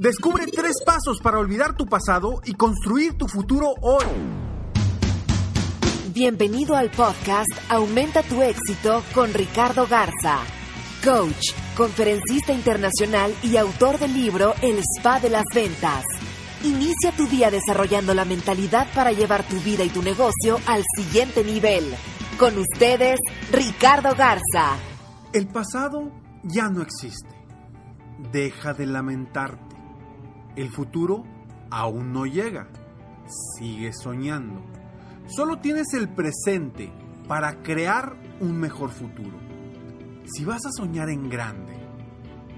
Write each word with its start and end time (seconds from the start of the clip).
Descubre 0.00 0.46
tres 0.46 0.74
pasos 0.86 1.18
para 1.20 1.40
olvidar 1.40 1.74
tu 1.74 1.84
pasado 1.86 2.40
y 2.44 2.54
construir 2.54 3.14
tu 3.14 3.26
futuro 3.26 3.74
hoy. 3.82 4.04
Bienvenido 6.14 6.76
al 6.76 6.88
podcast 6.92 7.50
Aumenta 7.68 8.22
tu 8.22 8.40
éxito 8.40 9.02
con 9.12 9.34
Ricardo 9.34 9.88
Garza, 9.88 10.38
coach, 11.04 11.52
conferencista 11.76 12.52
internacional 12.52 13.34
y 13.42 13.56
autor 13.56 13.98
del 13.98 14.14
libro 14.14 14.54
El 14.62 14.78
Spa 14.78 15.18
de 15.18 15.30
las 15.30 15.46
Ventas. 15.52 16.04
Inicia 16.62 17.10
tu 17.16 17.26
día 17.26 17.50
desarrollando 17.50 18.14
la 18.14 18.24
mentalidad 18.24 18.86
para 18.94 19.10
llevar 19.10 19.42
tu 19.48 19.56
vida 19.56 19.82
y 19.82 19.88
tu 19.88 20.04
negocio 20.04 20.60
al 20.66 20.84
siguiente 20.96 21.42
nivel. 21.42 21.92
Con 22.38 22.56
ustedes, 22.56 23.18
Ricardo 23.50 24.14
Garza. 24.14 24.76
El 25.32 25.48
pasado 25.48 26.12
ya 26.44 26.68
no 26.68 26.82
existe. 26.82 27.34
Deja 28.30 28.74
de 28.74 28.86
lamentarte. 28.86 29.67
El 30.58 30.70
futuro 30.72 31.22
aún 31.70 32.12
no 32.12 32.26
llega. 32.26 32.66
Sigue 33.56 33.92
soñando. 33.92 34.60
Solo 35.28 35.60
tienes 35.60 35.94
el 35.94 36.08
presente 36.08 36.92
para 37.28 37.62
crear 37.62 38.16
un 38.40 38.58
mejor 38.58 38.90
futuro. 38.90 39.38
Si 40.24 40.44
vas 40.44 40.66
a 40.66 40.72
soñar 40.72 41.10
en 41.10 41.28
grande, 41.28 41.74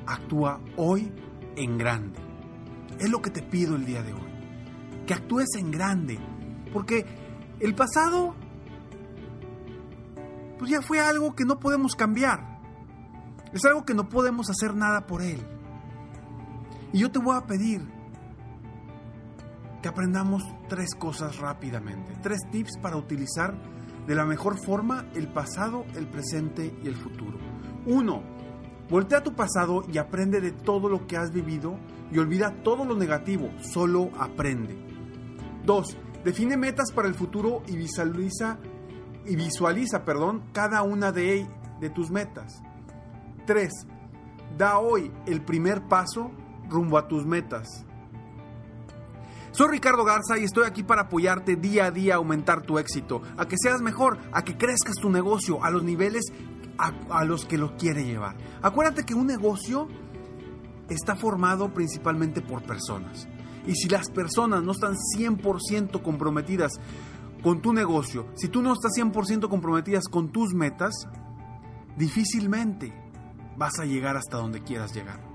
actúa 0.07 0.63
hoy 0.79 1.13
en 1.57 1.77
grande. 1.77 2.19
Es 2.99 3.11
lo 3.11 3.21
que 3.21 3.29
te 3.29 3.43
pido 3.43 3.77
el 3.77 3.85
día 3.85 4.03
de 4.03 4.15
hoy. 4.15 4.33
Que 5.07 5.13
actúes 5.13 5.49
en 5.59 5.71
grande. 5.71 6.19
Porque 6.73 7.05
el 7.61 7.75
pasado, 7.75 8.35
pues 10.59 10.71
ya 10.71 10.81
fue 10.81 11.01
algo 11.01 11.35
que 11.35 11.45
no 11.45 11.61
podemos 11.61 11.95
cambiar. 11.95 12.63
Es 13.53 13.63
algo 13.67 13.85
que 13.85 13.93
no 13.93 14.09
podemos 14.09 14.49
hacer 14.49 14.75
nada 14.75 15.07
por 15.07 15.21
él. 15.21 15.60
Y 16.93 16.99
yo 16.99 17.11
te 17.11 17.21
voy 17.21 17.37
a 17.37 17.47
pedir 17.47 17.83
que 19.81 19.89
aprendamos 19.89 20.43
tres 20.69 20.95
cosas 20.95 21.39
rápidamente, 21.39 22.17
tres 22.23 22.41
tips 22.51 22.79
para 22.79 22.97
utilizar 22.97 23.55
de 24.07 24.15
la 24.15 24.27
mejor 24.27 24.59
forma 24.59 25.07
el 25.15 25.29
pasado, 25.29 25.85
el 25.95 26.09
presente 26.09 26.75
y 26.83 26.89
el 26.89 26.97
futuro. 26.97 27.39
Uno, 27.87 28.23
voltea 28.89 29.23
tu 29.23 29.35
pasado 29.35 29.85
y 29.91 29.99
aprende 29.99 30.41
de 30.41 30.53
todo 30.53 30.89
lo 30.89 31.07
que 31.07 31.17
has 31.17 31.31
vivido 31.31 31.79
y 32.11 32.19
olvida 32.19 32.63
todo 32.63 32.85
lo 32.85 32.97
negativo, 32.97 33.51
solo 33.61 34.11
aprende. 34.19 34.77
Dos, 35.65 35.97
define 36.25 36.57
metas 36.57 36.91
para 36.93 37.07
el 37.07 37.15
futuro 37.15 37.63
y 37.69 37.77
visualiza, 37.77 38.59
y 39.25 39.37
visualiza 39.37 40.05
perdón, 40.05 40.43
cada 40.53 40.83
una 40.83 41.13
de, 41.13 41.47
de 41.81 41.91
tus 41.91 42.11
metas. 42.11 42.61
Tres, 43.47 43.71
da 44.59 44.79
hoy 44.79 45.13
el 45.27 45.43
primer 45.43 45.87
paso 45.87 46.33
rumbo 46.71 46.97
a 46.97 47.09
tus 47.09 47.27
metas. 47.27 47.85
Soy 49.53 49.69
Ricardo 49.69 50.05
Garza 50.05 50.39
y 50.39 50.45
estoy 50.45 50.65
aquí 50.65 50.85
para 50.85 51.03
apoyarte 51.03 51.57
día 51.57 51.87
a 51.87 51.91
día 51.91 52.15
a 52.15 52.17
aumentar 52.19 52.63
tu 52.63 52.79
éxito, 52.79 53.21
a 53.37 53.47
que 53.47 53.57
seas 53.61 53.83
mejor, 53.83 54.19
a 54.33 54.43
que 54.43 54.57
crezcas 54.57 54.95
tu 54.95 55.11
negocio 55.11 55.63
a 55.63 55.71
los 55.71 55.83
niveles 55.83 56.25
a, 56.79 57.25
los 57.25 57.45
que 57.45 57.59
lo 57.59 57.77
quiere 57.77 58.05
llevar. 58.05 58.37
Acuérdate 58.63 59.05
que 59.05 59.15
un 59.15 59.27
negocio 59.27 59.89
está 60.89 61.15
formado 61.15 61.75
principalmente 61.75 62.41
por 62.41 62.63
personas. 62.63 63.29
Y 63.67 63.75
si 63.75 63.89
las 63.89 64.09
personas 64.11 64.63
no 64.63 64.73
están 64.73 64.95
100% 65.17 66.01
comprometidas 66.03 66.73
con 67.43 67.61
tu 67.61 67.73
negocio, 67.73 68.29
si 68.35 68.49
tú 68.49 68.63
no 68.63 68.73
estás 68.73 68.93
100% 68.97 69.49
comprometidas 69.49 70.05
con 70.09 70.31
tus 70.31 70.55
metas, 70.55 71.07
difícilmente 71.97 72.93
vas 73.57 73.79
a 73.79 73.85
llegar 73.85 74.17
hasta 74.17 74.39
donde 74.39 74.63
quieras 74.63 74.95
llegar. 74.95 75.30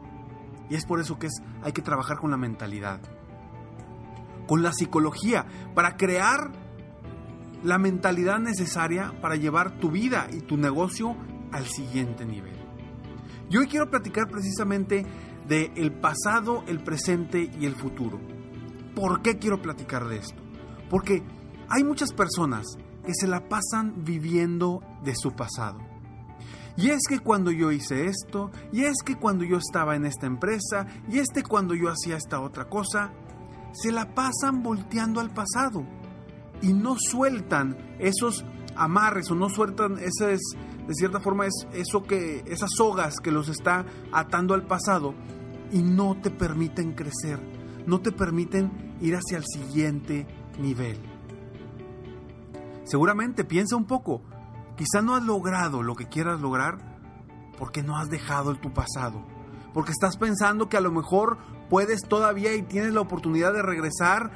Y 0.69 0.75
es 0.75 0.85
por 0.85 0.99
eso 0.99 1.17
que 1.19 1.27
hay 1.63 1.71
que 1.71 1.81
trabajar 1.81 2.17
con 2.17 2.31
la 2.31 2.37
mentalidad, 2.37 2.99
con 4.47 4.63
la 4.63 4.73
psicología, 4.73 5.45
para 5.73 5.95
crear 5.97 6.51
la 7.65 7.77
mentalidad 7.79 8.39
necesaria 8.39 9.11
para 9.21 9.35
llevar 9.35 9.79
tu 9.79 9.89
vida 9.89 10.27
y 10.31 10.41
tu 10.41 10.55
negocio 10.55 11.15
al 11.51 11.65
siguiente 11.65 12.25
nivel. 12.25 12.55
Y 13.49 13.57
hoy 13.57 13.67
quiero 13.67 13.89
platicar 13.89 14.27
precisamente 14.27 15.05
de 15.47 15.71
el 15.75 15.91
pasado, 15.91 16.63
el 16.67 16.83
presente 16.83 17.49
y 17.59 17.65
el 17.65 17.75
futuro. 17.75 18.19
¿Por 18.95 19.21
qué 19.21 19.37
quiero 19.37 19.61
platicar 19.61 20.07
de 20.07 20.17
esto? 20.17 20.41
Porque 20.89 21.23
hay 21.69 21.83
muchas 21.83 22.13
personas 22.13 22.65
que 23.03 23.13
se 23.13 23.27
la 23.27 23.47
pasan 23.47 24.03
viviendo 24.03 24.81
de 25.03 25.15
su 25.15 25.31
pasado. 25.31 25.79
Y 26.77 26.89
es 26.89 27.01
que 27.07 27.19
cuando 27.19 27.51
yo 27.51 27.71
hice 27.71 28.05
esto, 28.05 28.51
y 28.71 28.83
es 28.83 28.97
que 29.05 29.15
cuando 29.15 29.45
yo 29.45 29.57
estaba 29.57 29.95
en 29.95 30.05
esta 30.05 30.25
empresa, 30.25 30.87
y 31.09 31.19
este 31.19 31.43
cuando 31.43 31.73
yo 31.73 31.89
hacía 31.89 32.17
esta 32.17 32.41
otra 32.41 32.65
cosa, 32.65 33.11
se 33.71 33.91
la 33.91 34.13
pasan 34.13 34.63
volteando 34.63 35.19
al 35.19 35.31
pasado 35.31 35.85
y 36.61 36.73
no 36.73 36.95
sueltan 36.97 37.77
esos 37.99 38.45
amarres 38.75 39.29
o 39.31 39.35
no 39.35 39.49
sueltan 39.49 39.97
ese 39.99 40.37
de 40.87 40.93
cierta 40.93 41.19
forma 41.19 41.47
es 41.47 41.67
eso 41.73 42.03
que 42.03 42.43
esas 42.45 42.69
sogas 42.75 43.15
que 43.21 43.31
los 43.31 43.49
está 43.49 43.85
atando 44.11 44.53
al 44.53 44.67
pasado 44.67 45.15
y 45.71 45.81
no 45.81 46.15
te 46.21 46.29
permiten 46.29 46.93
crecer, 46.93 47.39
no 47.87 48.01
te 48.01 48.11
permiten 48.11 48.95
ir 49.01 49.15
hacia 49.15 49.37
el 49.37 49.45
siguiente 49.45 50.27
nivel. 50.59 50.99
Seguramente 52.83 53.43
piensa 53.43 53.75
un 53.75 53.85
poco, 53.85 54.21
quizá 54.75 55.01
no 55.01 55.15
has 55.15 55.23
logrado 55.23 55.83
lo 55.83 55.95
que 55.95 56.07
quieras 56.07 56.41
lograr 56.41 56.77
porque 57.57 57.83
no 57.83 57.97
has 57.97 58.09
dejado 58.09 58.55
tu 58.55 58.73
pasado, 58.73 59.25
porque 59.73 59.91
estás 59.91 60.17
pensando 60.17 60.69
que 60.69 60.77
a 60.77 60.81
lo 60.81 60.91
mejor 60.91 61.37
puedes 61.69 62.01
todavía 62.01 62.53
y 62.55 62.61
tienes 62.61 62.93
la 62.93 63.01
oportunidad 63.01 63.53
de 63.53 63.61
regresar 63.61 64.31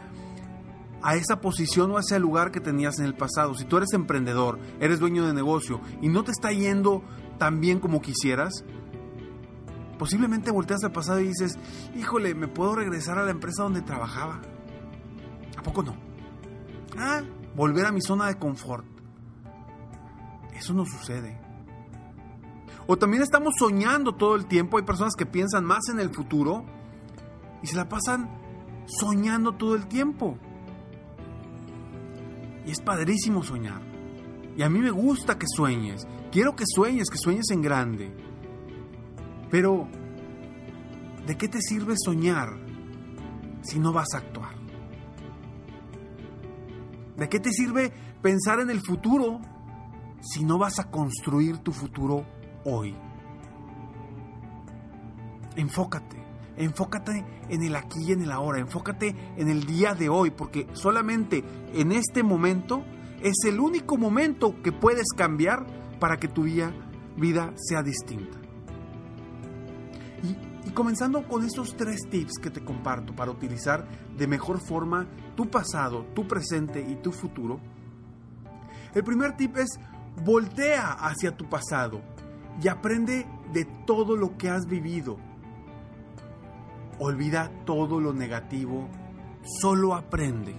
a 1.02 1.16
esa 1.16 1.40
posición 1.40 1.92
o 1.92 1.98
a 1.98 2.02
ese 2.02 2.20
lugar 2.20 2.52
que 2.52 2.60
tenías 2.60 3.00
en 3.00 3.06
el 3.06 3.16
pasado. 3.16 3.54
Si 3.56 3.66
tú 3.66 3.78
eres 3.78 3.94
emprendedor, 3.94 4.60
eres 4.80 5.00
dueño 5.00 5.26
de 5.26 5.34
negocio 5.34 5.82
y 6.02 6.10
no 6.10 6.24
te 6.24 6.32
está 6.32 6.52
yendo 6.52 7.04
tan 7.38 7.62
bien 7.62 7.80
como 7.80 8.02
quisieras, 8.02 8.66
posiblemente 9.98 10.52
volteas 10.52 10.84
al 10.84 10.92
pasado 10.92 11.20
y 11.20 11.28
dices, 11.28 11.58
híjole, 11.96 12.36
¿me 12.36 12.48
puedo 12.48 12.76
regresar 12.76 13.18
a 13.18 13.24
la 13.24 13.32
empresa 13.32 13.64
donde 13.64 13.82
trabajaba? 13.82 14.42
¿A 15.58 15.62
poco 15.62 15.84
no? 15.84 15.96
Ah, 16.98 17.22
volver 17.56 17.86
a 17.86 17.92
mi 17.92 18.02
zona 18.02 18.28
de 18.28 18.36
confort. 18.38 18.86
Eso 20.60 20.74
no 20.74 20.86
sucede. 20.86 21.40
O 22.86 22.98
también 22.98 23.24
estamos 23.24 23.54
soñando 23.58 24.16
todo 24.16 24.36
el 24.36 24.46
tiempo. 24.46 24.78
Hay 24.78 24.84
personas 24.84 25.14
que 25.18 25.26
piensan 25.26 25.64
más 25.64 25.88
en 25.90 26.02
el 26.02 26.14
futuro 26.14 26.66
y 27.64 27.68
se 27.68 27.78
la 27.78 27.88
pasan 27.88 28.30
soñando 28.86 29.54
todo 29.54 29.76
el 29.76 29.88
tiempo. 29.88 30.38
Y 32.66 32.72
es 32.72 32.82
padrísimo 32.82 33.42
soñar. 33.42 33.82
Y 34.58 34.62
a 34.62 34.70
mí 34.70 34.80
me 34.80 34.92
gusta 34.92 35.38
que 35.40 35.46
sueñes. 35.48 36.06
Quiero 36.30 36.58
que 36.58 36.66
sueñes, 36.68 37.10
que 37.10 37.18
sueñes 37.18 37.50
en 37.52 37.62
grande. 37.62 38.14
Pero, 39.50 39.88
¿de 41.26 41.38
qué 41.38 41.48
te 41.48 41.62
sirve 41.62 41.94
soñar 41.98 42.50
si 43.62 43.80
no 43.80 43.94
vas 43.94 44.14
a 44.14 44.18
actuar? 44.18 44.56
¿De 47.16 47.30
qué 47.30 47.40
te 47.40 47.52
sirve 47.54 47.94
pensar 48.22 48.60
en 48.60 48.70
el 48.70 48.82
futuro 48.82 49.40
si 50.32 50.44
no 50.44 50.60
vas 50.60 50.80
a 50.80 50.92
construir 50.92 51.58
tu 51.60 51.72
futuro 51.72 52.24
hoy? 52.64 52.96
Enfócate. 55.56 56.18
Enfócate 56.56 57.26
en 57.48 57.64
el 57.64 57.76
aquí 57.76 58.00
y 58.06 58.12
en 58.12 58.22
el 58.22 58.32
ahora, 58.32 58.60
enfócate 58.60 59.16
en 59.38 59.48
el 59.48 59.66
día 59.66 59.96
de 59.96 60.10
hoy, 60.10 60.30
porque 60.30 60.68
solamente 60.74 61.44
en 61.74 61.94
este 61.94 62.22
momento 62.22 62.84
es 63.22 63.36
el 63.48 63.62
único 63.62 63.98
momento 63.98 64.62
que 64.62 64.74
puedes 64.74 65.08
cambiar 65.16 65.66
para 66.00 66.18
que 66.18 66.28
tu 66.28 66.44
vida, 66.44 66.74
sea 67.56 67.82
distinta. 67.82 68.38
Y, 70.22 70.68
y 70.68 70.72
comenzando 70.72 71.26
con 71.28 71.46
estos 71.46 71.78
tres 71.78 72.02
tips 72.10 72.34
que 72.42 72.50
te 72.50 72.64
comparto 72.64 73.16
para 73.16 73.32
utilizar 73.32 73.88
de 74.18 74.28
mejor 74.28 74.60
forma 74.60 75.08
tu 75.36 75.50
pasado, 75.50 76.08
tu 76.14 76.28
presente 76.28 76.82
y 76.82 76.96
tu 76.96 77.14
futuro, 77.14 77.62
el 78.94 79.04
primer 79.04 79.38
tip 79.38 79.56
es 79.58 79.80
voltea 80.24 80.92
hacia 80.94 81.36
tu 81.36 81.48
pasado 81.50 82.02
y 82.62 82.68
aprende 82.68 83.26
de 83.54 83.66
todo 83.86 84.16
lo 84.16 84.38
que 84.38 84.50
has 84.50 84.66
vivido. 84.66 85.18
Olvida 87.00 87.50
todo 87.66 88.00
lo 88.00 88.14
negativo, 88.14 88.90
solo 89.62 89.96
aprende. 89.96 90.54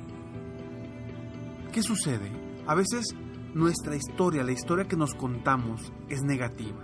¿Qué 1.73 1.82
sucede? 1.82 2.31
A 2.67 2.75
veces 2.75 3.14
nuestra 3.55 3.97
historia, 3.97 4.43
la 4.43 4.52
historia 4.52 4.87
que 4.87 4.97
nos 4.97 5.14
contamos, 5.14 5.93
es 6.08 6.23
negativa. 6.23 6.82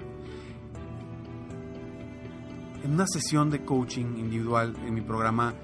En 2.82 2.92
una 2.92 3.06
sesión 3.06 3.50
de 3.50 3.64
coaching 3.64 4.16
individual 4.16 4.76
en 4.84 4.94
mi 4.94 5.00
programa 5.00 5.54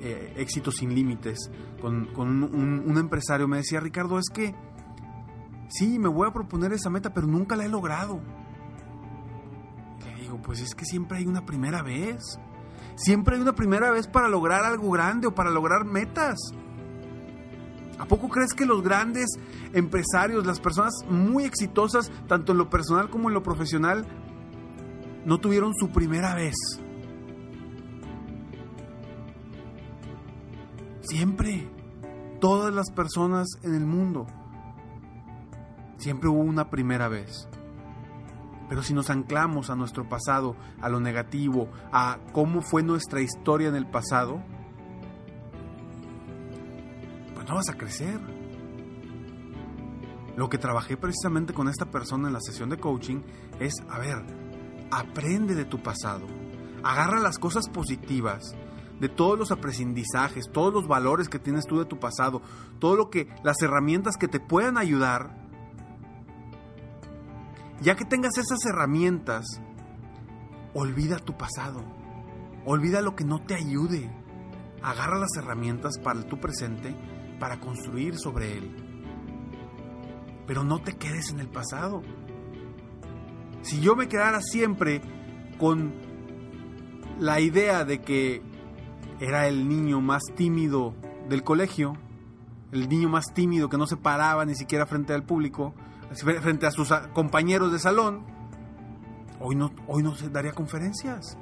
eh, 0.00 0.34
Éxitos 0.36 0.76
sin 0.76 0.94
Límites, 0.94 1.50
con, 1.80 2.08
un 2.16 2.96
empresario 2.98 3.46
me 3.46 3.58
decía, 3.58 3.80
Ricardo, 3.80 4.18
es 4.18 4.30
que 4.32 4.54
sí, 5.74 5.98
me 5.98 6.08
voy 6.08 6.28
a 6.28 6.32
proponer 6.32 6.72
esa 6.72 6.90
meta, 6.90 7.12
pero 7.12 7.26
nunca 7.26 7.56
la 7.56 7.64
he 7.64 7.68
logrado. 7.68 8.20
Le 10.04 10.22
digo, 10.22 10.40
pues 10.42 10.60
es 10.60 10.74
que 10.74 10.84
siempre 10.84 11.18
hay 11.18 11.26
una 11.26 11.44
primera 11.44 11.82
vez. 11.82 12.38
Siempre 12.96 13.36
hay 13.36 13.42
una 13.42 13.54
primera 13.54 13.90
vez 13.90 14.06
para 14.06 14.28
lograr 14.28 14.64
algo 14.64 14.90
grande 14.90 15.26
o 15.26 15.34
para 15.34 15.50
lograr 15.50 15.84
metas. 15.84 16.38
¿A 17.98 18.06
poco 18.06 18.28
crees 18.28 18.54
que 18.54 18.66
los 18.66 18.82
grandes 18.82 19.26
empresarios, 19.72 20.46
las 20.46 20.60
personas 20.60 20.92
muy 21.08 21.44
exitosas, 21.44 22.10
tanto 22.28 22.52
en 22.52 22.58
lo 22.58 22.70
personal 22.70 23.10
como 23.10 23.28
en 23.28 23.34
lo 23.34 23.42
profesional, 23.42 24.06
no 25.24 25.38
tuvieron 25.38 25.74
su 25.74 25.90
primera 25.90 26.34
vez? 26.34 26.54
Siempre. 31.02 31.70
Todas 32.40 32.74
las 32.74 32.90
personas 32.90 33.46
en 33.62 33.74
el 33.74 33.86
mundo 33.86 34.26
Siempre 36.04 36.28
hubo 36.28 36.40
una 36.40 36.68
primera 36.68 37.08
vez. 37.08 37.48
Pero 38.68 38.82
si 38.82 38.92
nos 38.92 39.08
anclamos 39.08 39.70
a 39.70 39.74
nuestro 39.74 40.06
pasado, 40.06 40.54
a 40.82 40.90
lo 40.90 41.00
negativo, 41.00 41.70
a 41.92 42.18
cómo 42.34 42.60
fue 42.60 42.82
nuestra 42.82 43.22
historia 43.22 43.68
en 43.70 43.74
el 43.74 43.86
pasado, 43.86 44.42
pues 47.32 47.48
no 47.48 47.54
vas 47.54 47.70
a 47.70 47.78
crecer. 47.78 48.20
Lo 50.36 50.50
que 50.50 50.58
trabajé 50.58 50.98
precisamente 50.98 51.54
con 51.54 51.70
esta 51.70 51.90
persona 51.90 52.28
en 52.28 52.34
la 52.34 52.42
sesión 52.42 52.68
de 52.68 52.76
coaching 52.76 53.22
es, 53.58 53.72
a 53.88 53.98
ver, 53.98 54.26
aprende 54.90 55.54
de 55.54 55.64
tu 55.64 55.82
pasado, 55.82 56.26
agarra 56.82 57.18
las 57.18 57.38
cosas 57.38 57.70
positivas, 57.70 58.54
de 59.00 59.08
todos 59.08 59.38
los 59.38 59.50
aprendizajes, 59.52 60.50
todos 60.52 60.74
los 60.74 60.86
valores 60.86 61.30
que 61.30 61.38
tienes 61.38 61.64
tú 61.64 61.78
de 61.78 61.86
tu 61.86 61.98
pasado, 61.98 62.42
todo 62.78 62.94
lo 62.94 63.08
que 63.08 63.26
las 63.42 63.62
herramientas 63.62 64.18
que 64.18 64.28
te 64.28 64.38
puedan 64.38 64.76
ayudar 64.76 65.43
ya 67.80 67.94
que 67.96 68.04
tengas 68.04 68.36
esas 68.38 68.64
herramientas, 68.66 69.44
olvida 70.74 71.18
tu 71.18 71.36
pasado. 71.36 71.84
Olvida 72.64 73.02
lo 73.02 73.14
que 73.14 73.24
no 73.24 73.40
te 73.40 73.54
ayude. 73.54 74.10
Agarra 74.82 75.18
las 75.18 75.36
herramientas 75.36 75.98
para 75.98 76.22
tu 76.22 76.38
presente 76.38 76.94
para 77.38 77.60
construir 77.60 78.16
sobre 78.16 78.56
él. 78.58 78.76
Pero 80.46 80.62
no 80.62 80.80
te 80.80 80.96
quedes 80.96 81.30
en 81.30 81.40
el 81.40 81.48
pasado. 81.48 82.02
Si 83.62 83.80
yo 83.80 83.96
me 83.96 84.08
quedara 84.08 84.40
siempre 84.40 85.00
con 85.58 85.94
la 87.18 87.40
idea 87.40 87.84
de 87.84 88.00
que 88.00 88.42
era 89.20 89.46
el 89.46 89.68
niño 89.68 90.00
más 90.00 90.22
tímido 90.34 90.94
del 91.28 91.42
colegio, 91.42 91.96
el 92.72 92.88
niño 92.88 93.08
más 93.08 93.26
tímido 93.32 93.68
que 93.68 93.78
no 93.78 93.86
se 93.86 93.96
paraba 93.96 94.44
ni 94.44 94.54
siquiera 94.54 94.86
frente 94.86 95.14
al 95.14 95.24
público, 95.24 95.74
frente 96.22 96.66
a 96.66 96.70
sus 96.70 96.92
compañeros 97.12 97.72
de 97.72 97.78
salón, 97.78 98.24
hoy 99.40 99.56
no, 99.56 99.72
hoy 99.86 100.02
no 100.02 100.14
se 100.14 100.28
daría 100.28 100.52
conferencias. 100.52 101.36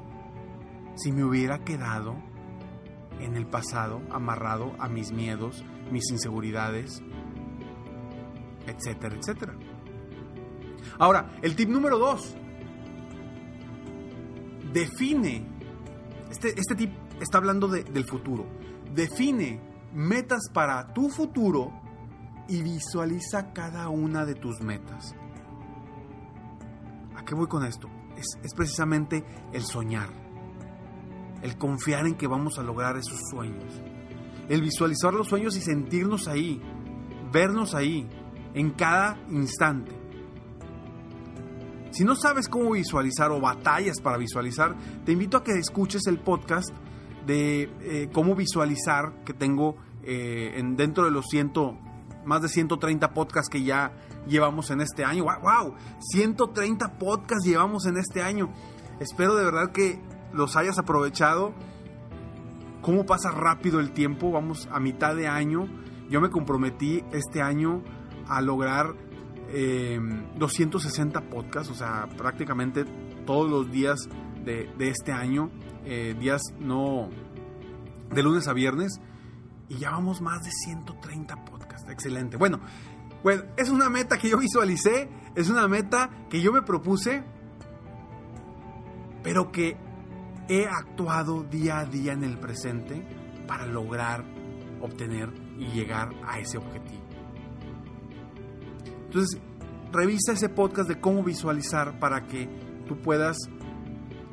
Si 0.94 1.12
me 1.12 1.24
hubiera 1.24 1.58
quedado 1.58 2.16
en 3.20 3.36
el 3.36 3.46
pasado, 3.46 4.02
amarrado 4.10 4.72
a 4.78 4.88
mis 4.88 5.12
miedos, 5.12 5.64
mis 5.90 6.10
inseguridades, 6.10 7.02
etcétera, 8.66 9.16
etcétera. 9.16 9.54
Ahora, 10.98 11.32
el 11.42 11.56
tip 11.56 11.68
número 11.68 11.98
dos. 11.98 12.34
Define. 14.72 15.46
Este, 16.30 16.48
este 16.58 16.74
tip 16.74 16.92
está 17.20 17.38
hablando 17.38 17.68
del 17.68 18.04
futuro. 18.04 18.46
Define 18.94 19.60
metas 19.92 20.48
para 20.52 20.92
tu 20.92 21.08
futuro 21.08 21.72
y 22.48 22.62
visualiza 22.62 23.52
cada 23.52 23.88
una 23.88 24.24
de 24.24 24.34
tus 24.34 24.60
metas. 24.60 25.14
¿A 27.16 27.24
qué 27.24 27.34
voy 27.34 27.46
con 27.46 27.64
esto? 27.64 27.88
Es, 28.16 28.54
precisamente 28.54 29.24
el 29.52 29.62
soñar, 29.62 30.08
el 31.42 31.56
confiar 31.56 32.06
en 32.06 32.14
que 32.14 32.26
vamos 32.26 32.58
a 32.58 32.62
lograr 32.62 32.96
esos 32.96 33.18
sueños, 33.30 33.80
el 34.48 34.60
visualizar 34.60 35.14
los 35.14 35.28
sueños 35.28 35.56
y 35.56 35.60
sentirnos 35.60 36.28
ahí, 36.28 36.60
vernos 37.32 37.74
ahí, 37.74 38.08
en 38.54 38.70
cada 38.70 39.18
instante. 39.30 39.92
Si 41.90 42.04
no 42.04 42.14
sabes 42.16 42.48
cómo 42.48 42.72
visualizar 42.72 43.30
o 43.30 43.40
batallas 43.40 44.00
para 44.00 44.16
visualizar, 44.16 44.76
te 45.04 45.12
invito 45.12 45.36
a 45.36 45.44
que 45.44 45.52
escuches 45.52 46.06
el 46.06 46.18
podcast 46.18 46.70
de 47.26 47.70
eh, 47.80 48.08
cómo 48.12 48.34
visualizar 48.34 49.22
que 49.24 49.34
tengo 49.34 49.76
eh, 50.02 50.54
en, 50.56 50.76
dentro 50.76 51.04
de 51.04 51.10
los 51.10 51.26
ciento 51.28 51.78
más 52.24 52.42
de 52.42 52.48
130 52.48 53.12
podcasts 53.14 53.48
que 53.50 53.62
ya 53.62 53.92
llevamos 54.26 54.70
en 54.70 54.80
este 54.80 55.04
año. 55.04 55.24
¡Wow! 55.24 55.74
130 56.00 56.98
podcasts 56.98 57.46
llevamos 57.46 57.86
en 57.86 57.96
este 57.96 58.22
año. 58.22 58.52
Espero 59.00 59.34
de 59.34 59.44
verdad 59.44 59.72
que 59.72 60.00
los 60.32 60.56
hayas 60.56 60.78
aprovechado. 60.78 61.52
¿Cómo 62.80 63.06
pasa 63.06 63.30
rápido 63.30 63.80
el 63.80 63.92
tiempo? 63.92 64.30
Vamos 64.30 64.68
a 64.72 64.80
mitad 64.80 65.14
de 65.14 65.28
año. 65.28 65.68
Yo 66.08 66.20
me 66.20 66.30
comprometí 66.30 67.04
este 67.12 67.40
año 67.40 67.82
a 68.28 68.40
lograr 68.40 68.94
260 70.36 71.18
em, 71.18 71.26
podcasts, 71.26 71.70
o 71.70 71.74
sea, 71.74 72.08
prácticamente 72.16 72.84
todos 73.26 73.50
los 73.50 73.70
días 73.70 74.08
de, 74.44 74.68
este 74.78 75.12
año, 75.12 75.50
eh, 75.84 76.16
días 76.18 76.42
no 76.58 77.08
de 78.10 78.22
lunes 78.22 78.48
a 78.48 78.52
viernes, 78.52 79.00
y 79.68 79.76
ya 79.76 79.90
vamos 79.90 80.20
más 80.20 80.42
de 80.42 80.50
130 80.50 81.36
podcasts 81.44 81.61
excelente. 81.92 82.36
Bueno, 82.36 82.60
pues 83.22 83.44
es 83.56 83.68
una 83.70 83.88
meta 83.88 84.18
que 84.18 84.28
yo 84.28 84.38
visualicé, 84.38 85.08
es 85.34 85.48
una 85.48 85.68
meta 85.68 86.10
que 86.28 86.40
yo 86.40 86.52
me 86.52 86.62
propuse, 86.62 87.22
pero 89.22 89.52
que 89.52 89.76
he 90.48 90.66
actuado 90.66 91.44
día 91.44 91.78
a 91.78 91.84
día 91.84 92.12
en 92.12 92.24
el 92.24 92.38
presente 92.38 93.02
para 93.46 93.66
lograr 93.66 94.24
obtener 94.80 95.32
y 95.58 95.66
llegar 95.66 96.10
a 96.26 96.40
ese 96.40 96.58
objetivo. 96.58 97.02
Entonces, 99.04 99.40
revisa 99.92 100.32
ese 100.32 100.48
podcast 100.48 100.88
de 100.88 101.00
cómo 101.00 101.22
visualizar 101.22 101.98
para 102.00 102.26
que 102.26 102.48
tú 102.88 103.00
puedas 103.00 103.36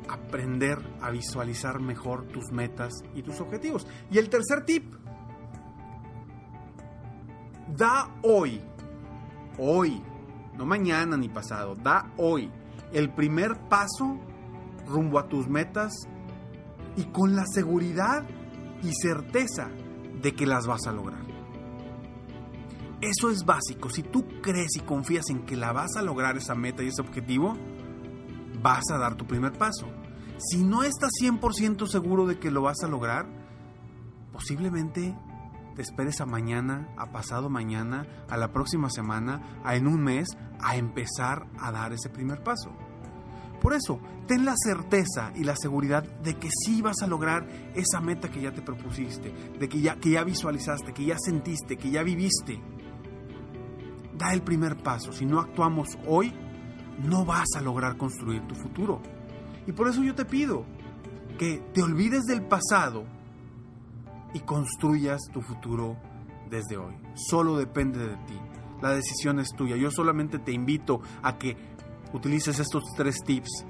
aprender 0.08 0.78
a 1.00 1.10
visualizar 1.10 1.80
mejor 1.80 2.26
tus 2.28 2.50
metas 2.50 2.92
y 3.14 3.22
tus 3.22 3.40
objetivos. 3.40 3.86
Y 4.10 4.18
el 4.18 4.28
tercer 4.28 4.64
tip, 4.64 4.94
Da 7.80 8.14
hoy, 8.20 8.60
hoy, 9.56 10.02
no 10.58 10.66
mañana 10.66 11.16
ni 11.16 11.30
pasado, 11.30 11.74
da 11.74 12.12
hoy 12.18 12.50
el 12.92 13.08
primer 13.10 13.56
paso 13.70 14.20
rumbo 14.86 15.18
a 15.18 15.28
tus 15.28 15.48
metas 15.48 15.94
y 16.98 17.04
con 17.04 17.34
la 17.34 17.46
seguridad 17.46 18.28
y 18.82 18.92
certeza 18.92 19.70
de 20.20 20.34
que 20.34 20.44
las 20.46 20.66
vas 20.66 20.86
a 20.86 20.92
lograr. 20.92 21.22
Eso 23.00 23.30
es 23.30 23.46
básico. 23.46 23.88
Si 23.88 24.02
tú 24.02 24.26
crees 24.42 24.76
y 24.76 24.80
confías 24.80 25.30
en 25.30 25.46
que 25.46 25.56
la 25.56 25.72
vas 25.72 25.96
a 25.96 26.02
lograr 26.02 26.36
esa 26.36 26.54
meta 26.54 26.82
y 26.82 26.88
ese 26.88 27.00
objetivo, 27.00 27.56
vas 28.62 28.84
a 28.92 28.98
dar 28.98 29.14
tu 29.14 29.26
primer 29.26 29.52
paso. 29.52 29.86
Si 30.36 30.62
no 30.62 30.82
estás 30.82 31.12
100% 31.18 31.86
seguro 31.86 32.26
de 32.26 32.38
que 32.38 32.50
lo 32.50 32.60
vas 32.60 32.82
a 32.84 32.88
lograr, 32.88 33.26
posiblemente 34.34 35.14
te 35.74 35.82
esperes 35.82 36.20
a 36.20 36.26
mañana, 36.26 36.88
a 36.96 37.12
pasado 37.12 37.48
mañana, 37.48 38.06
a 38.28 38.36
la 38.36 38.52
próxima 38.52 38.90
semana, 38.90 39.60
a 39.64 39.76
en 39.76 39.86
un 39.86 40.02
mes, 40.02 40.28
a 40.60 40.76
empezar 40.76 41.46
a 41.58 41.70
dar 41.72 41.92
ese 41.92 42.10
primer 42.10 42.42
paso. 42.42 42.70
Por 43.60 43.74
eso, 43.74 44.00
ten 44.26 44.44
la 44.44 44.54
certeza 44.56 45.32
y 45.34 45.44
la 45.44 45.54
seguridad 45.54 46.02
de 46.02 46.36
que 46.36 46.48
sí 46.64 46.80
vas 46.80 47.02
a 47.02 47.06
lograr 47.06 47.46
esa 47.74 48.00
meta 48.00 48.30
que 48.30 48.40
ya 48.40 48.52
te 48.52 48.62
propusiste, 48.62 49.32
de 49.58 49.68
que 49.68 49.80
ya, 49.80 49.96
que 49.96 50.10
ya 50.10 50.24
visualizaste, 50.24 50.94
que 50.94 51.04
ya 51.04 51.18
sentiste, 51.18 51.76
que 51.76 51.90
ya 51.90 52.02
viviste. 52.02 52.60
Da 54.16 54.32
el 54.32 54.42
primer 54.42 54.76
paso. 54.82 55.12
Si 55.12 55.26
no 55.26 55.40
actuamos 55.40 55.98
hoy, 56.06 56.32
no 57.04 57.24
vas 57.24 57.48
a 57.56 57.60
lograr 57.60 57.96
construir 57.96 58.46
tu 58.46 58.54
futuro. 58.54 59.02
Y 59.66 59.72
por 59.72 59.88
eso 59.88 60.02
yo 60.02 60.14
te 60.14 60.24
pido 60.24 60.64
que 61.38 61.58
te 61.74 61.82
olvides 61.82 62.24
del 62.24 62.42
pasado 62.42 63.04
y 64.34 64.40
construyas 64.40 65.20
tu 65.32 65.40
futuro 65.40 65.96
desde 66.48 66.76
hoy. 66.76 66.94
Solo 67.14 67.56
depende 67.56 67.98
de 68.00 68.16
ti. 68.26 68.38
La 68.82 68.92
decisión 68.92 69.38
es 69.40 69.50
tuya. 69.54 69.76
Yo 69.76 69.90
solamente 69.90 70.38
te 70.38 70.52
invito 70.52 71.00
a 71.22 71.38
que 71.38 71.56
utilices 72.12 72.58
estos 72.58 72.82
tres 72.96 73.16
tips 73.24 73.64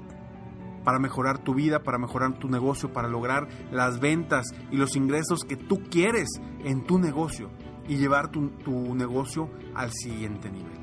para 0.83 0.99
mejorar 0.99 1.39
tu 1.39 1.53
vida, 1.53 1.83
para 1.83 1.97
mejorar 1.97 2.37
tu 2.39 2.47
negocio, 2.47 2.91
para 2.91 3.07
lograr 3.07 3.47
las 3.71 3.99
ventas 3.99 4.47
y 4.71 4.77
los 4.77 4.95
ingresos 4.95 5.43
que 5.43 5.55
tú 5.55 5.83
quieres 5.89 6.27
en 6.63 6.83
tu 6.83 6.97
negocio 6.97 7.49
y 7.87 7.97
llevar 7.97 8.31
tu, 8.31 8.49
tu 8.49 8.95
negocio 8.95 9.49
al 9.75 9.91
siguiente 9.91 10.49
nivel. 10.51 10.79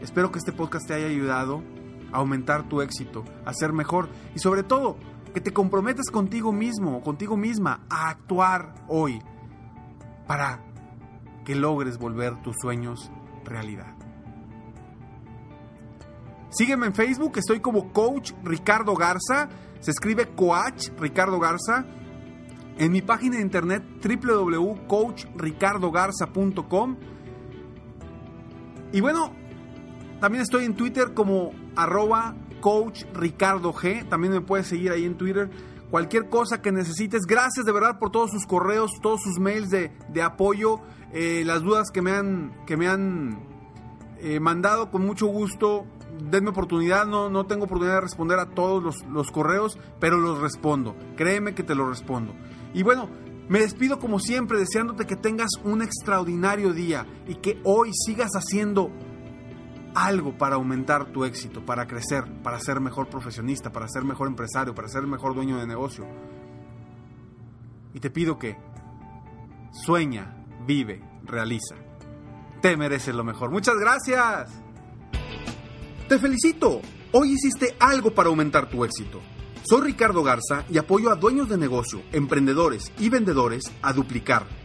Espero 0.00 0.32
que 0.32 0.38
este 0.38 0.52
podcast 0.52 0.88
te 0.88 0.94
haya 0.94 1.06
ayudado 1.06 1.62
a 2.12 2.18
aumentar 2.18 2.68
tu 2.68 2.80
éxito, 2.80 3.24
a 3.44 3.52
ser 3.54 3.72
mejor 3.72 4.08
y 4.34 4.40
sobre 4.40 4.62
todo 4.62 4.96
que 5.32 5.40
te 5.40 5.52
comprometas 5.52 6.10
contigo 6.10 6.52
mismo 6.52 7.00
contigo 7.02 7.36
misma 7.36 7.84
a 7.88 8.10
actuar 8.10 8.74
hoy 8.88 9.20
para 10.26 10.60
que 11.44 11.54
logres 11.54 11.98
volver 11.98 12.42
tus 12.42 12.56
sueños 12.60 13.12
realidad. 13.44 13.94
Sígueme 16.50 16.86
en 16.86 16.94
Facebook, 16.94 17.38
estoy 17.38 17.60
como 17.60 17.92
Coach 17.92 18.32
Ricardo 18.44 18.94
Garza, 18.94 19.48
se 19.80 19.90
escribe 19.90 20.28
Coach 20.34 20.90
Ricardo 20.98 21.40
Garza. 21.40 21.86
En 22.78 22.92
mi 22.92 23.02
página 23.02 23.36
de 23.36 23.42
internet 23.42 23.82
www.coachricardogarza.com. 24.02 26.96
Y 28.92 29.00
bueno, 29.00 29.32
también 30.20 30.42
estoy 30.42 30.64
en 30.64 30.74
Twitter 30.74 31.12
como 31.14 31.52
arroba 31.76 32.34
Coach 32.62 33.04
Ricardo 33.12 33.74
G. 33.74 34.08
También 34.08 34.32
me 34.32 34.40
puedes 34.40 34.68
seguir 34.68 34.90
ahí 34.92 35.04
en 35.04 35.18
Twitter. 35.18 35.50
Cualquier 35.90 36.30
cosa 36.30 36.62
que 36.62 36.72
necesites. 36.72 37.26
Gracias 37.26 37.66
de 37.66 37.72
verdad 37.72 37.98
por 37.98 38.10
todos 38.10 38.30
sus 38.30 38.46
correos, 38.46 38.92
todos 39.02 39.20
sus 39.20 39.38
mails 39.38 39.68
de, 39.68 39.92
de 40.08 40.22
apoyo, 40.22 40.80
eh, 41.12 41.42
las 41.44 41.60
dudas 41.60 41.90
que 41.90 42.00
me 42.00 42.12
han, 42.12 42.64
que 42.64 42.78
me 42.78 42.88
han 42.88 43.40
eh, 44.18 44.40
mandado 44.40 44.90
con 44.90 45.04
mucho 45.04 45.26
gusto. 45.26 45.84
Denme 46.30 46.50
oportunidad, 46.50 47.04
no, 47.04 47.28
no 47.28 47.44
tengo 47.44 47.64
oportunidad 47.64 47.96
de 47.96 48.02
responder 48.02 48.38
a 48.38 48.46
todos 48.46 48.82
los, 48.82 49.04
los 49.10 49.30
correos, 49.30 49.78
pero 50.00 50.18
los 50.18 50.40
respondo. 50.40 50.96
Créeme 51.16 51.54
que 51.54 51.62
te 51.62 51.74
los 51.74 51.88
respondo. 51.88 52.32
Y 52.72 52.82
bueno, 52.82 53.10
me 53.48 53.60
despido 53.60 53.98
como 53.98 54.18
siempre, 54.18 54.58
deseándote 54.58 55.06
que 55.06 55.16
tengas 55.16 55.50
un 55.64 55.82
extraordinario 55.82 56.72
día 56.72 57.06
y 57.26 57.34
que 57.34 57.60
hoy 57.64 57.90
sigas 57.92 58.30
haciendo 58.34 58.90
algo 59.94 60.36
para 60.36 60.56
aumentar 60.56 61.12
tu 61.12 61.24
éxito, 61.24 61.64
para 61.64 61.86
crecer, 61.86 62.24
para 62.42 62.58
ser 62.60 62.80
mejor 62.80 63.08
profesionista, 63.08 63.72
para 63.72 63.88
ser 63.88 64.04
mejor 64.04 64.28
empresario, 64.28 64.74
para 64.74 64.88
ser 64.88 65.06
mejor 65.06 65.34
dueño 65.34 65.58
de 65.58 65.66
negocio. 65.66 66.06
Y 67.94 68.00
te 68.00 68.10
pido 68.10 68.38
que 68.38 68.56
sueña, 69.72 70.44
vive, 70.66 71.02
realiza. 71.24 71.76
Te 72.60 72.76
mereces 72.76 73.14
lo 73.14 73.24
mejor. 73.24 73.50
Muchas 73.50 73.76
gracias. 73.76 74.50
Te 76.08 76.18
felicito. 76.18 76.80
Hoy 77.12 77.32
hiciste 77.32 77.76
algo 77.78 78.14
para 78.14 78.30
aumentar 78.30 78.70
tu 78.70 78.84
éxito. 78.84 79.20
Soy 79.64 79.82
Ricardo 79.82 80.22
Garza 80.22 80.64
y 80.68 80.78
apoyo 80.78 81.10
a 81.10 81.14
dueños 81.14 81.48
de 81.48 81.56
negocio, 81.56 82.02
emprendedores 82.12 82.92
y 82.98 83.08
vendedores 83.10 83.70
a 83.80 83.92
duplicar, 83.92 84.46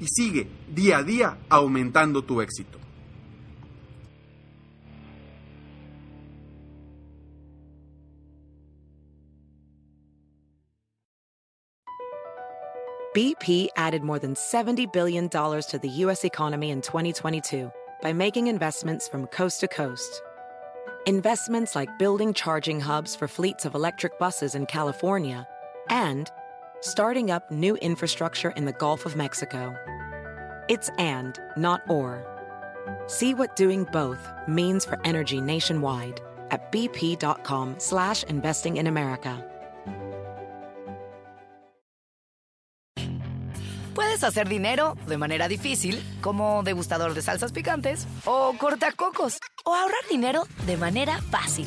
y 0.00 0.06
sigue 0.06 0.48
día 0.68 0.98
a 0.98 1.02
día 1.02 1.38
aumentando 1.48 2.22
tu 2.22 2.40
éxito. 2.40 2.78
BP 13.14 13.68
added 13.76 14.02
more 14.02 14.18
than 14.18 14.34
$70 14.34 14.92
billion 14.92 15.30
to 15.30 15.78
the 15.80 15.88
U.S. 16.04 16.22
economy 16.22 16.70
in 16.70 16.82
2022 16.82 17.72
by 18.02 18.12
making 18.12 18.48
investments 18.48 19.08
from 19.08 19.26
coast 19.28 19.60
to 19.60 19.68
coast. 19.68 20.20
Investments 21.06 21.74
like 21.74 21.98
building 21.98 22.34
charging 22.34 22.78
hubs 22.78 23.16
for 23.16 23.26
fleets 23.26 23.64
of 23.64 23.74
electric 23.74 24.18
buses 24.18 24.54
in 24.54 24.66
California 24.66 25.48
and 25.88 26.30
starting 26.80 27.30
up 27.30 27.50
new 27.50 27.76
infrastructure 27.76 28.50
in 28.50 28.64
the 28.64 28.72
Gulf 28.72 29.06
of 29.06 29.16
Mexico. 29.16 29.74
It's 30.68 30.90
and, 30.98 31.38
not 31.56 31.82
or. 31.88 32.24
See 33.06 33.34
what 33.34 33.56
doing 33.56 33.84
both 33.92 34.18
means 34.48 34.84
for 34.84 34.98
energy 35.04 35.40
nationwide 35.40 36.20
at 36.50 36.70
bp.com 36.72 37.76
slash 37.78 38.22
investing 38.24 38.76
in 38.76 38.86
America. 38.86 39.44
Puedes 43.94 44.22
hacer 44.22 44.46
dinero 44.46 44.94
de 45.06 45.16
manera 45.16 45.48
difícil, 45.48 46.02
como 46.20 46.62
degustador 46.62 47.14
de 47.14 47.22
salsas 47.22 47.52
picantes, 47.52 48.06
o 48.26 48.52
cortacocos, 48.58 49.38
o 49.64 49.74
ahorrar 49.74 50.06
dinero 50.10 50.46
de 50.66 50.76
manera 50.76 51.20
fácil 51.30 51.66